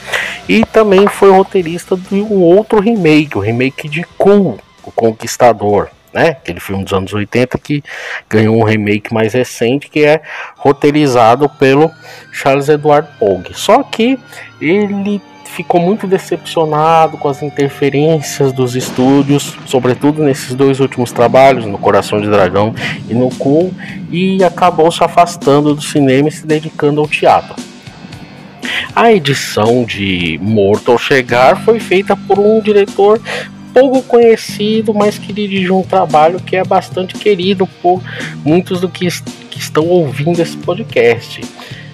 e 0.48 0.64
também 0.66 1.08
foi 1.08 1.32
roteirista 1.32 1.98
de 1.98 2.22
um 2.22 2.42
outro 2.42 2.80
remake, 2.80 3.38
o 3.38 3.42
remake 3.42 3.90
de 3.90 4.04
Kun, 4.18 4.58
o 4.88 4.92
Conquistador. 4.92 5.90
Né? 6.14 6.30
Aquele 6.30 6.60
filme 6.60 6.84
dos 6.84 6.94
anos 6.94 7.14
80 7.14 7.58
que 7.60 7.84
ganhou 8.30 8.56
um 8.56 8.64
remake 8.64 9.14
mais 9.14 9.34
recente 9.34 9.90
que 9.90 10.04
é 10.04 10.22
roteirizado 10.56 11.50
pelo 11.50 11.92
Charles 12.32 12.70
Edward 12.70 13.08
Pogue. 13.20 13.54
Só 13.54 13.84
que 13.84 14.18
ele 14.60 15.22
ficou 15.58 15.82
muito 15.82 16.08
decepcionado 16.08 17.18
com 17.18 17.28
as 17.28 17.42
interferências 17.42 18.52
dos 18.54 18.76
estúdios, 18.76 19.58
sobretudo 19.66 20.24
nesses 20.24 20.54
dois 20.56 20.80
últimos 20.80 21.12
trabalhos, 21.12 21.66
no 21.66 21.78
Coração 21.78 22.22
de 22.22 22.30
Dragão 22.30 22.74
e 23.10 23.14
no 23.14 23.30
Kun, 23.30 23.72
e 24.10 24.44
acabou 24.44 24.92
se 24.92 25.04
afastando 25.04 25.74
do 25.74 25.82
cinema 25.82 26.30
e 26.30 26.32
se 26.32 26.46
dedicando 26.46 27.02
ao 27.02 27.08
teatro. 27.08 27.56
A 28.96 29.12
edição 29.12 29.84
de 29.84 30.40
Morto 30.42 30.92
ao 30.92 30.98
Chegar 30.98 31.64
foi 31.64 31.80
feita 31.80 32.16
por 32.16 32.40
um 32.40 32.60
diretor 32.60 33.22
pouco 33.80 34.02
conhecido, 34.02 34.92
mas 34.92 35.20
que 35.20 35.32
dirigiu 35.32 35.78
um 35.78 35.84
trabalho 35.84 36.40
que 36.40 36.56
é 36.56 36.64
bastante 36.64 37.14
querido 37.14 37.68
por 37.80 38.02
muitos 38.44 38.82
do 38.82 38.90
que, 38.90 39.08
que 39.52 39.60
estão 39.60 39.86
ouvindo 39.86 40.42
esse 40.42 40.58
podcast. 40.58 41.42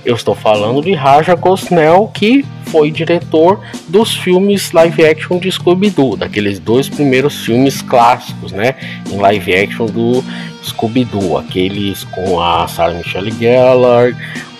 Eu 0.06 0.16
estou 0.16 0.34
falando 0.34 0.82
de 0.82 0.94
Raja 0.94 1.36
Gosnell, 1.36 2.10
que 2.13 2.46
foi 2.68 2.90
diretor 2.90 3.60
dos 3.90 4.16
filmes 4.16 4.72
live 4.72 5.06
action 5.06 5.38
de 5.38 5.52
Scooby-Doo, 5.52 6.16
daqueles 6.16 6.58
dois 6.58 6.88
primeiros 6.88 7.46
filmes 7.46 7.82
clássicos, 7.82 8.54
né, 8.54 8.75
em 9.12 9.18
live 9.18 9.54
action 9.54 9.86
do 9.86 10.24
Scooby-Doo, 10.63 11.38
aqueles 11.38 12.06
com 12.06 12.42
a 12.42 12.66
Sarah 12.70 12.94
Michelle 12.94 13.32
Gellar, 13.32 14.13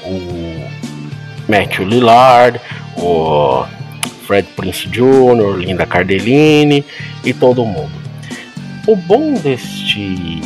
o 0.06 0.62
Matthew 1.48 1.86
Lillard, 1.86 2.60
o 2.98 3.66
Fred 4.26 4.48
Prince 4.56 4.88
Jr., 4.88 5.58
Linda 5.58 5.86
Cardellini 5.86 6.84
e 7.24 7.34
todo 7.34 7.66
mundo. 7.66 7.92
O 8.88 8.96
bom 8.96 9.34
deste 9.34 10.42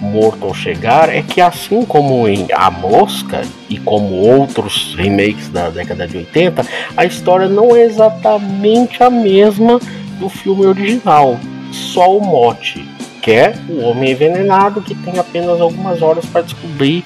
Morto 0.00 0.44
ao 0.44 0.54
Chegar 0.54 1.08
é 1.08 1.22
que, 1.22 1.40
assim 1.40 1.84
como 1.84 2.28
em 2.28 2.46
A 2.52 2.70
Mosca 2.70 3.42
e 3.68 3.78
como 3.78 4.14
outros 4.14 4.94
remakes 4.94 5.48
da 5.48 5.70
década 5.70 6.06
de 6.06 6.18
80, 6.18 6.66
a 6.96 7.04
história 7.04 7.48
não 7.48 7.74
é 7.74 7.82
exatamente 7.82 9.02
a 9.02 9.08
mesma 9.08 9.80
do 10.18 10.28
filme 10.28 10.66
original, 10.66 11.38
só 11.72 12.16
o 12.16 12.20
mote, 12.20 12.86
que 13.22 13.30
é 13.30 13.54
o 13.68 13.80
homem 13.82 14.12
envenenado 14.12 14.82
que 14.82 14.94
tem 14.94 15.18
apenas 15.18 15.60
algumas 15.60 16.02
horas 16.02 16.24
para 16.26 16.42
descobrir 16.42 17.02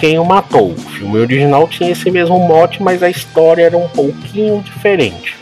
quem 0.00 0.18
o 0.18 0.24
matou. 0.24 0.70
O 0.70 0.76
filme 0.76 1.18
original 1.18 1.68
tinha 1.68 1.90
esse 1.90 2.10
mesmo 2.10 2.38
mote, 2.38 2.82
mas 2.82 3.02
a 3.02 3.10
história 3.10 3.64
era 3.64 3.76
um 3.76 3.88
pouquinho 3.88 4.62
diferente. 4.62 5.38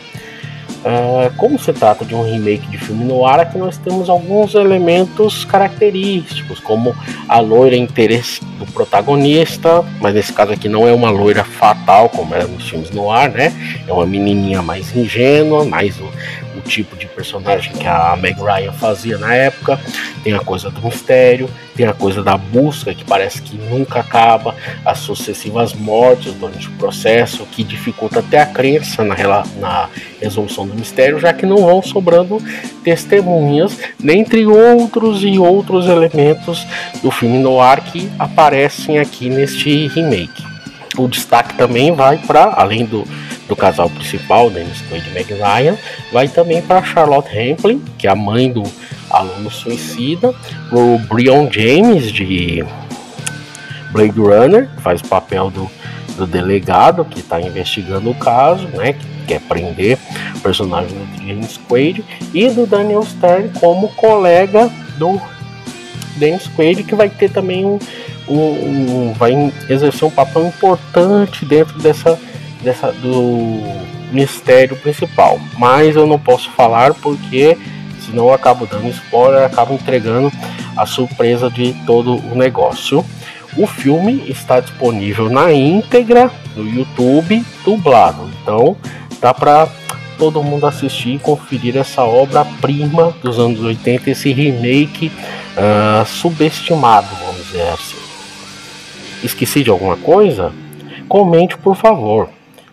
Uh, 0.79 1.33
como 1.35 1.59
se 1.59 1.73
trata 1.73 2.05
de 2.05 2.15
um 2.15 2.23
remake 2.23 2.65
de 2.67 2.77
filme 2.77 3.03
no 3.03 3.25
ar, 3.25 3.39
aqui 3.39 3.57
nós 3.57 3.77
temos 3.77 4.09
alguns 4.09 4.55
elementos 4.55 5.43
característicos, 5.43 6.59
como 6.59 6.95
a 7.27 7.39
loira 7.39 7.75
interesse 7.75 8.41
do 8.57 8.65
protagonista, 8.65 9.83
mas 9.99 10.13
nesse 10.13 10.31
caso 10.31 10.53
aqui 10.53 10.69
não 10.69 10.87
é 10.87 10.93
uma 10.93 11.09
loira 11.09 11.43
fatal, 11.43 12.09
como 12.09 12.33
era 12.33 12.47
nos 12.47 12.69
filmes 12.69 12.91
no 12.91 13.11
ar, 13.11 13.29
né? 13.29 13.53
É 13.87 13.91
uma 13.91 14.05
menininha 14.05 14.61
mais 14.61 14.95
ingênua, 14.95 15.65
mais 15.65 15.95
o, 16.59 16.61
tipo 16.61 16.95
de 16.95 17.07
personagem 17.07 17.73
que 17.73 17.87
a 17.87 18.15
Meg 18.15 18.39
Ryan 18.39 18.71
fazia 18.73 19.17
na 19.17 19.33
época. 19.33 19.79
Tem 20.23 20.33
a 20.33 20.39
coisa 20.39 20.69
do 20.69 20.81
mistério, 20.81 21.49
tem 21.75 21.87
a 21.87 21.93
coisa 21.93 22.21
da 22.21 22.37
busca 22.37 22.93
que 22.93 23.03
parece 23.03 23.41
que 23.41 23.57
nunca 23.57 24.01
acaba, 24.01 24.55
as 24.85 24.99
sucessivas 24.99 25.73
mortes 25.73 26.33
durante 26.33 26.67
o 26.67 26.71
processo 26.71 27.45
que 27.45 27.63
dificulta 27.63 28.19
até 28.19 28.41
a 28.41 28.45
crença 28.45 29.03
na, 29.03 29.15
na 29.57 29.89
resolução 30.21 30.67
do 30.67 30.75
mistério, 30.75 31.19
já 31.19 31.33
que 31.33 31.45
não 31.45 31.57
vão 31.57 31.81
sobrando 31.81 32.41
testemunhas, 32.83 33.77
dentre 33.99 34.45
outros 34.45 35.23
e 35.23 35.39
outros 35.39 35.87
elementos 35.87 36.65
do 37.01 37.09
filme 37.11 37.39
noir 37.39 37.81
que 37.81 38.11
aparecem 38.19 38.99
aqui 38.99 39.29
neste 39.29 39.87
remake. 39.87 40.43
O 40.97 41.07
destaque 41.07 41.53
também 41.55 41.93
vai 41.93 42.17
para, 42.17 42.53
além 42.57 42.85
do, 42.85 43.07
do 43.49 43.55
casal 43.55 43.89
principal, 43.89 44.49
Dennis 44.49 44.81
Quaid 44.87 45.09
e 45.09 45.11
Meg 45.11 45.33
Ryan, 45.33 45.75
vai 46.13 46.27
também 46.27 46.61
para 46.61 46.83
Charlotte 46.83 47.27
Rampling, 47.27 47.83
que 47.97 48.07
é 48.07 48.11
a 48.11 48.15
mãe 48.15 48.49
do 48.49 48.63
aluno 49.09 49.49
suicida, 49.49 50.33
o 50.71 50.99
Brion 50.99 51.49
James 51.51 52.11
de 52.11 52.63
Blade 53.91 54.19
Runner, 54.19 54.69
que 54.75 54.81
faz 54.81 55.01
o 55.01 55.07
papel 55.07 55.49
do, 55.49 55.69
do 56.15 56.27
delegado 56.27 57.03
que 57.03 57.19
está 57.19 57.41
investigando 57.41 58.11
o 58.11 58.15
caso, 58.15 58.67
né, 58.67 58.93
que 58.93 59.05
quer 59.27 59.41
prender 59.41 59.97
o 60.35 60.39
personagem 60.39 60.95
do 60.95 61.27
James 61.27 61.59
Quaid, 61.67 62.05
e 62.33 62.49
do 62.49 62.67
Daniel 62.67 63.03
Stern 63.03 63.49
como 63.59 63.89
colega 63.89 64.69
do 64.97 65.19
Dennis 66.17 66.47
Quaid, 66.55 66.83
que 66.83 66.93
vai 66.93 67.09
ter 67.09 67.31
também 67.31 67.65
um, 67.65 67.79
um, 68.27 69.09
um, 69.09 69.13
vai 69.13 69.51
exercer 69.67 70.07
um 70.07 70.11
papel 70.11 70.47
importante 70.47 71.45
dentro 71.45 71.79
dessa, 71.79 72.19
dessa 72.61 72.91
do 72.91 73.61
mistério 74.11 74.75
principal. 74.77 75.39
Mas 75.57 75.95
eu 75.95 76.07
não 76.07 76.19
posso 76.19 76.49
falar 76.51 76.93
porque 76.95 77.57
senão 78.05 78.27
eu 78.27 78.33
acabo 78.33 78.65
dando 78.65 78.89
spoiler, 78.89 79.43
acabo 79.43 79.73
entregando 79.73 80.31
a 80.75 80.85
surpresa 80.85 81.49
de 81.49 81.73
todo 81.85 82.15
o 82.15 82.35
negócio. 82.35 83.05
O 83.57 83.65
filme 83.65 84.23
está 84.27 84.59
disponível 84.59 85.29
na 85.29 85.51
íntegra 85.51 86.31
no 86.55 86.67
YouTube 86.67 87.43
dublado, 87.65 88.29
então 88.41 88.77
dá 89.19 89.33
para 89.33 89.67
todo 90.17 90.43
mundo 90.43 90.67
assistir 90.67 91.15
e 91.15 91.19
conferir 91.19 91.77
essa 91.77 92.03
obra-prima 92.03 93.15
dos 93.23 93.39
anos 93.39 93.61
80, 93.61 94.11
esse 94.11 94.31
remake 94.33 95.11
uh, 95.57 96.05
subestimado, 96.05 97.07
vamos 97.25 97.47
dizer 97.47 97.69
assim. 97.69 97.97
Esqueci 99.23 99.63
de 99.63 99.69
alguma 99.69 99.97
coisa? 99.97 100.51
Comente 101.07 101.57
por 101.57 101.75
favor. 101.75 102.29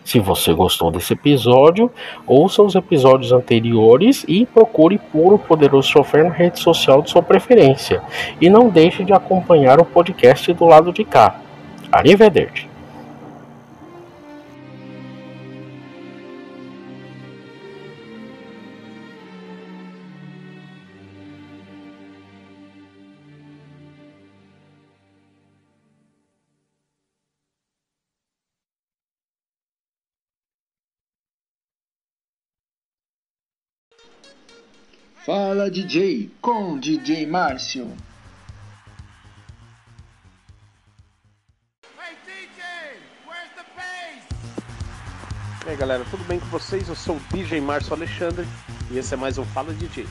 Se 0.07 0.21
você 0.21 0.53
gostou 0.53 0.89
desse 0.89 1.11
episódio, 1.11 1.91
ouça 2.25 2.63
os 2.63 2.75
episódios 2.75 3.33
anteriores 3.33 4.23
e 4.25 4.45
procure 4.45 4.97
por 4.97 5.33
o 5.33 5.37
Poderoso 5.37 5.89
Chofer 5.89 6.23
na 6.23 6.33
rede 6.33 6.61
social 6.61 7.01
de 7.01 7.09
sua 7.09 7.21
preferência. 7.21 8.01
E 8.39 8.49
não 8.49 8.69
deixe 8.69 9.03
de 9.03 9.11
acompanhar 9.11 9.81
o 9.81 9.85
podcast 9.85 10.53
do 10.53 10.63
lado 10.63 10.93
de 10.93 11.03
cá. 11.03 11.41
Arrivederci. 11.91 12.76
Fala 35.25 35.69
DJ 35.69 36.31
com 36.39 36.79
DJ 36.79 37.25
Márcio. 37.25 37.91
E 45.65 45.69
aí 45.69 45.75
galera, 45.75 46.05
tudo 46.09 46.23
bem 46.23 46.39
com 46.39 46.45
vocês? 46.45 46.87
Eu 46.87 46.95
sou 46.95 47.17
o 47.17 47.21
DJ 47.33 47.59
Márcio 47.59 47.93
Alexandre 47.93 48.47
e 48.89 48.97
esse 48.97 49.13
é 49.13 49.17
mais 49.17 49.37
um 49.37 49.43
Fala 49.43 49.73
DJ. 49.73 50.07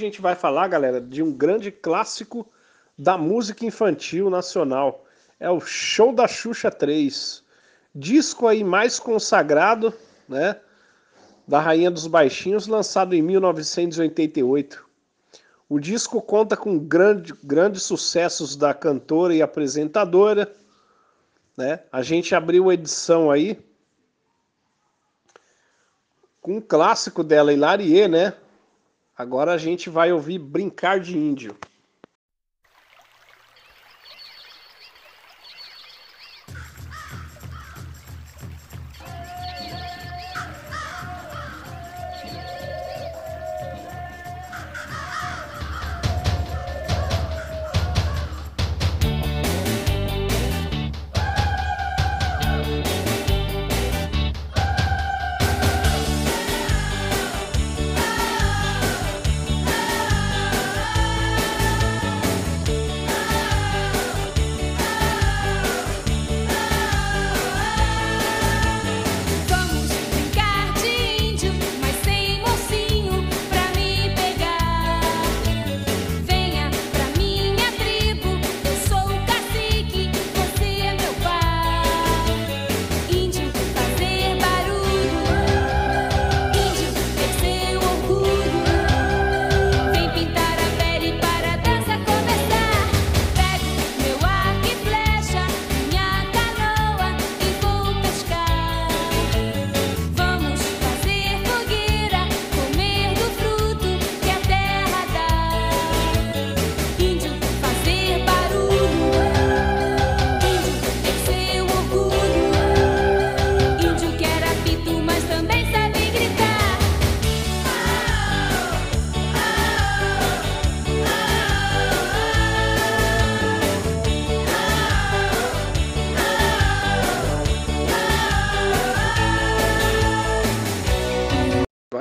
Gente 0.00 0.20
vai 0.20 0.34
falar, 0.34 0.68
galera, 0.68 1.00
de 1.00 1.22
um 1.22 1.32
grande 1.32 1.70
clássico 1.70 2.46
da 2.98 3.16
música 3.16 3.64
infantil 3.64 4.28
nacional. 4.28 5.04
É 5.38 5.50
o 5.50 5.60
Show 5.60 6.12
da 6.12 6.26
Xuxa 6.26 6.70
3. 6.70 7.42
Disco 7.94 8.46
aí 8.46 8.64
mais 8.64 8.98
consagrado, 8.98 9.92
né? 10.28 10.56
Da 11.46 11.60
Rainha 11.60 11.90
dos 11.90 12.06
Baixinhos, 12.06 12.66
lançado 12.66 13.14
em 13.14 13.22
1988. 13.22 14.84
O 15.68 15.78
disco 15.78 16.20
conta 16.20 16.56
com 16.56 16.78
grande, 16.78 17.32
grandes 17.44 17.84
sucessos 17.84 18.56
da 18.56 18.74
cantora 18.74 19.34
e 19.34 19.40
apresentadora. 19.40 20.52
Né? 21.56 21.80
A 21.92 22.02
gente 22.02 22.34
abriu 22.34 22.70
a 22.70 22.74
edição 22.74 23.30
aí 23.30 23.58
com 26.40 26.56
um 26.56 26.60
clássico 26.60 27.22
dela, 27.22 27.52
Hilarie, 27.52 28.08
né? 28.08 28.34
Agora 29.20 29.52
a 29.52 29.58
gente 29.58 29.90
vai 29.90 30.10
ouvir 30.10 30.38
Brincar 30.38 30.98
de 30.98 31.14
Índio. 31.14 31.54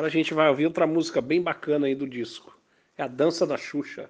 A 0.10 0.12
gente 0.12 0.34
vai 0.34 0.50
ouvir 0.50 0.66
outra 0.66 0.88
música 0.88 1.22
bem 1.22 1.40
bacana 1.40 1.86
aí 1.86 1.94
do 1.94 2.10
disco. 2.10 2.58
É 2.98 3.04
a 3.04 3.08
Dança 3.08 3.46
da 3.46 3.58
Xuxa. 3.58 4.10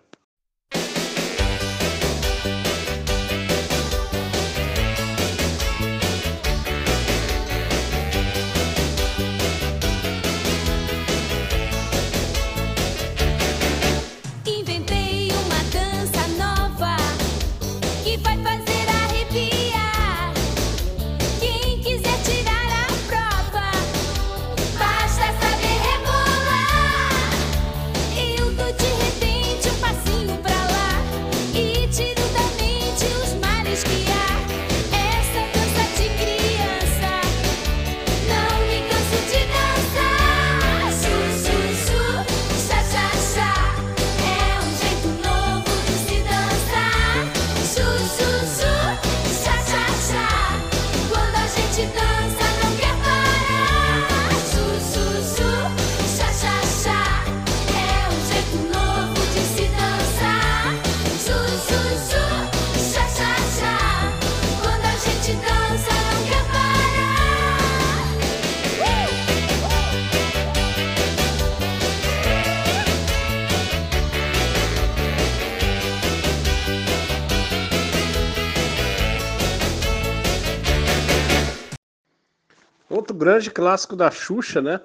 Grande 83.20 83.52
clássico 83.52 83.96
da 83.96 84.10
Xuxa, 84.10 84.62
né? 84.62 84.82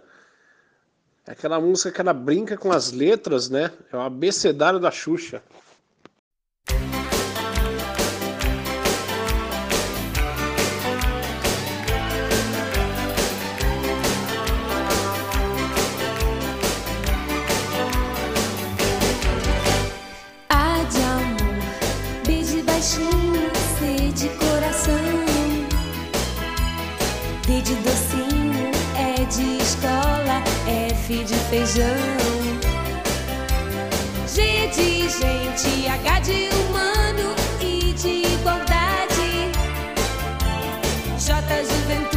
É 1.26 1.32
aquela 1.32 1.58
música 1.58 1.90
que 1.90 2.00
ela 2.00 2.12
brinca 2.12 2.56
com 2.56 2.70
as 2.70 2.92
letras, 2.92 3.48
né? 3.48 3.72
É 3.90 3.96
o 3.96 4.00
abecedário 4.00 4.78
da 4.78 4.90
Xuxa. 4.90 5.42
F 31.04 31.22
de 31.22 31.34
feijão. 31.50 31.84
G 34.26 34.68
de 34.68 35.06
gente, 35.06 35.86
H 35.86 36.20
de 36.20 36.48
humano, 36.48 37.34
I 37.60 37.92
de 37.92 38.32
igualdade. 38.32 39.52
J 41.18 41.62
juventude, 41.62 42.13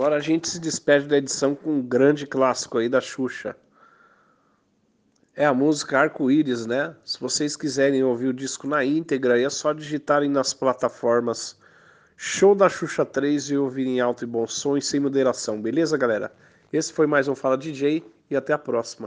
Agora 0.00 0.16
a 0.16 0.20
gente 0.20 0.48
se 0.48 0.58
despede 0.58 1.04
da 1.04 1.18
edição 1.18 1.54
com 1.54 1.72
um 1.72 1.82
grande 1.82 2.26
clássico 2.26 2.78
aí 2.78 2.88
da 2.88 3.02
Xuxa. 3.02 3.54
É 5.36 5.44
a 5.44 5.52
música 5.52 5.98
Arco-Íris, 5.98 6.64
né? 6.64 6.96
Se 7.04 7.20
vocês 7.20 7.54
quiserem 7.54 8.02
ouvir 8.02 8.28
o 8.28 8.32
disco 8.32 8.66
na 8.66 8.82
íntegra, 8.82 9.38
é 9.38 9.50
só 9.50 9.74
digitarem 9.74 10.30
nas 10.30 10.54
plataformas 10.54 11.58
Show 12.16 12.54
da 12.54 12.70
Xuxa 12.70 13.04
3 13.04 13.50
e 13.50 13.58
ouvirem 13.58 13.98
em 13.98 14.00
alto 14.00 14.24
e 14.24 14.26
bom 14.26 14.46
som 14.46 14.74
e 14.74 14.80
sem 14.80 15.00
moderação, 15.00 15.60
beleza, 15.60 15.98
galera? 15.98 16.32
Esse 16.72 16.94
foi 16.94 17.06
mais 17.06 17.28
um 17.28 17.34
Fala 17.34 17.58
DJ 17.58 18.02
e 18.30 18.34
até 18.34 18.54
a 18.54 18.58
próxima. 18.58 19.06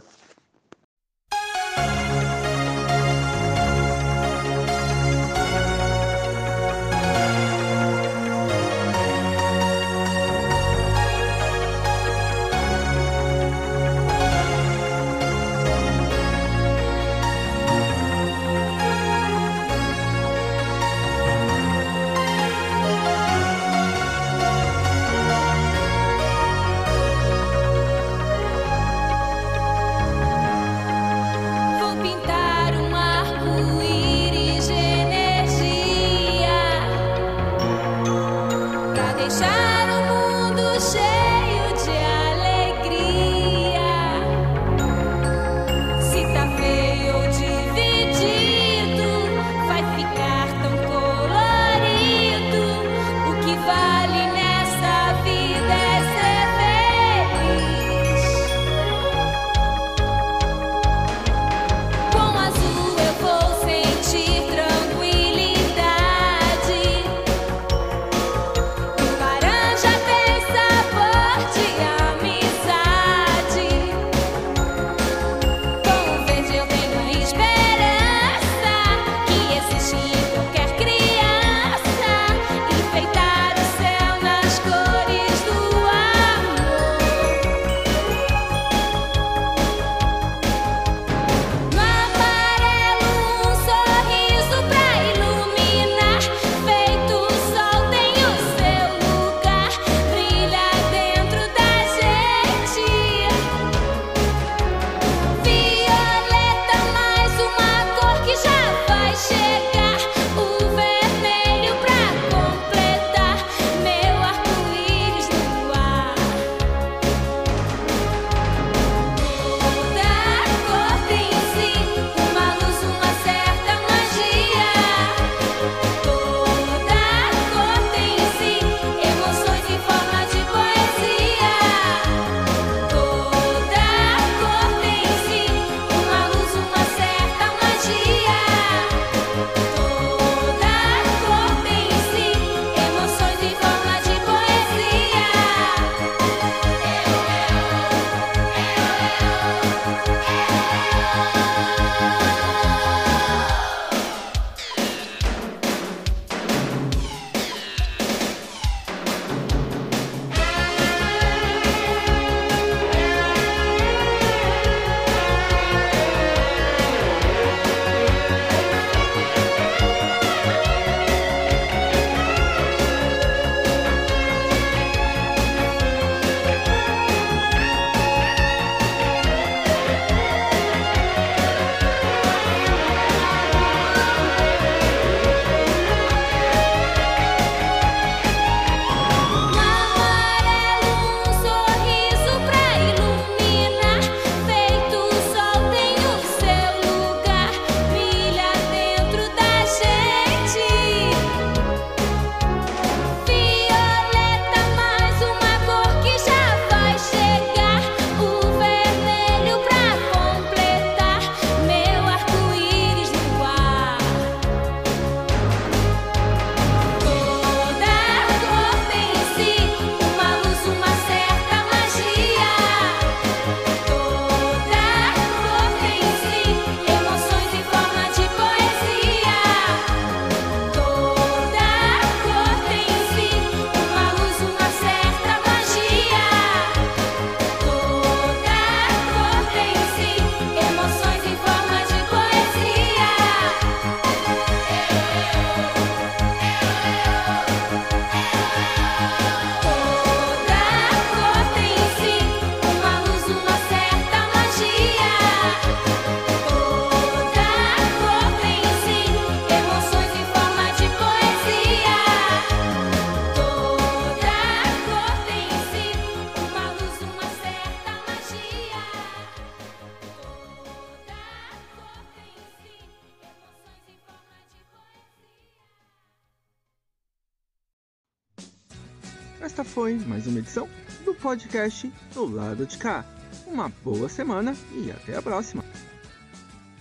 mais 280.05 280.27
uma 280.27 280.39
edição 280.39 280.67
do 281.05 281.13
podcast 281.13 281.91
do 282.13 282.25
lado 282.25 282.65
de 282.65 282.77
cá. 282.77 283.05
Uma 283.47 283.69
boa 283.83 284.07
semana 284.09 284.55
e 284.71 284.91
até 284.91 285.17
a 285.17 285.21
próxima. 285.21 285.63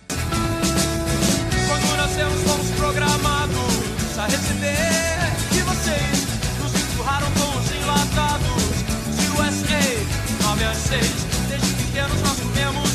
Quando 0.07 1.97
nascemos 1.97 2.41
fomos 2.41 2.71
programados 2.71 4.17
a 4.17 4.25
receber 4.27 5.33
de 5.51 5.61
vocês. 5.61 6.27
Nos 6.61 6.73
empurraram 6.75 7.27
com 7.31 7.57
os 7.59 7.71
enlatados 7.71 8.63
de 9.17 9.27
USA 9.31 9.83
9 10.43 10.63
a 10.63 10.73
6. 10.73 11.01
Desde 11.49 11.73
pequenos 11.83 12.21
nós 12.21 12.39
comemos 12.39 12.92